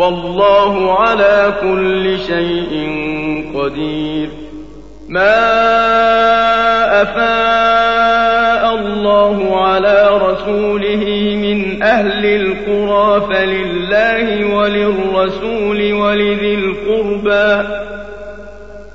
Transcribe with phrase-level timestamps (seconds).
[0.00, 2.72] والله على كل شيء
[3.54, 4.28] قدير.
[5.08, 5.36] ما
[7.02, 11.04] أفاء الله على رسوله
[11.36, 17.68] من أهل القرى فلله وللرسول ولذي القربى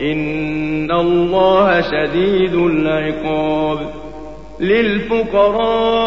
[0.00, 3.78] إن الله شديد العقاب
[4.60, 6.06] للفقراء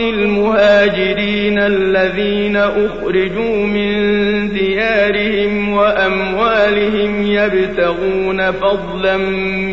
[0.00, 3.90] المهاجرين الذين أخرجوا من
[4.48, 9.16] ديارهم وأموالهم يبتغون فضلا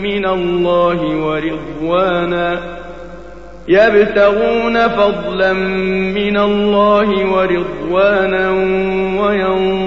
[0.03, 2.77] من الله ورضوانا
[3.67, 5.53] يبتغون فضلا
[6.13, 8.51] من الله ورضوانا
[9.21, 9.86] وينصرون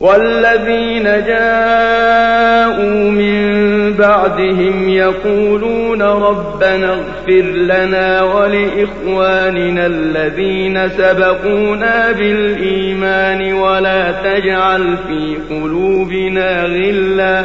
[0.00, 3.54] والذين جاءوا من
[3.92, 17.44] بعدهم يقولون ربنا اغفر لنا ولإخواننا الذين سبقونا بالإيمان ولا تجعل في قلوبنا غلا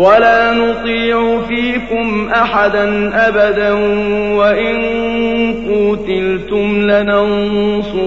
[0.00, 3.72] ولا نطيع فيكم أحدا أبدا
[4.34, 4.76] وإن
[5.68, 8.00] قوتلتم لننصرنكم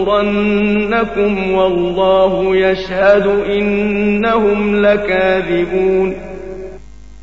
[1.54, 6.33] والله يشهد إنهم لكاذبون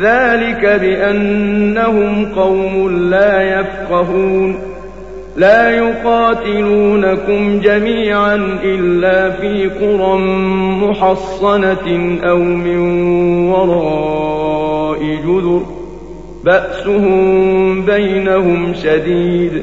[0.00, 4.56] ذلك بأنهم قوم لا يفقهون.
[5.36, 10.18] لا يقاتلونكم جميعا إلا في قرى
[10.88, 12.78] محصنة أو من
[13.50, 15.62] وراء جذر.
[16.44, 19.62] بأسهم بينهم شديد.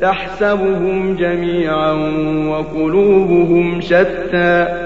[0.00, 1.92] تحسبهم جميعا
[2.48, 4.85] وقلوبهم شتى.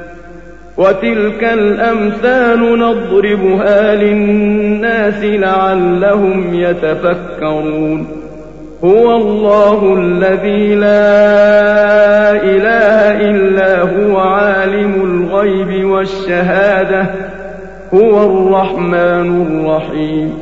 [0.81, 8.07] وتلك الأمثال نضربها للناس لعلهم يتفكرون.
[8.83, 17.05] هو الله الذي لا إله إلا هو عالم الغيب والشهادة.
[17.93, 20.33] هو الرحمن الرحيم.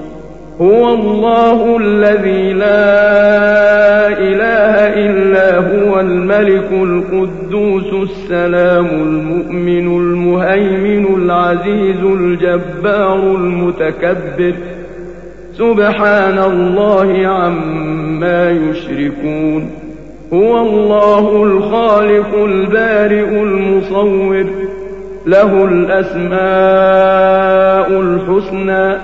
[0.62, 4.74] هو الله الذي لا إله
[5.06, 8.86] إلا هو الملك القدوس السلام
[12.30, 14.54] الجبار المتكبر.
[15.54, 19.72] سبحان الله عما يشركون.
[20.34, 24.46] هو الله الخالق البارئ المصور.
[25.26, 26.40] له الأسماء
[28.02, 28.98] الحسنى.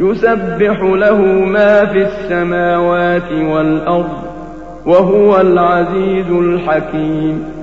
[0.00, 4.22] يسبح له ما في السماوات والأرض.
[4.86, 7.55] وهو العزيز الحكيم.